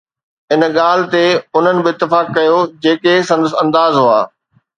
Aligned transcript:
ان 0.53 0.61
ڳالهه 0.77 1.09
تي 1.13 1.23
انهن 1.57 1.77
به 1.83 1.89
اتفاق 1.95 2.25
ڪيو، 2.37 2.57
جيڪي 2.83 3.15
سندس 3.29 3.53
انداز 3.61 3.93
هئا 4.03 4.19